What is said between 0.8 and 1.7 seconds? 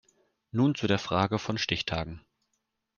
der Frage von